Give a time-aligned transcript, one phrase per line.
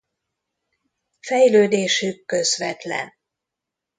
[1.19, 3.13] Fejlődésük közvetlen.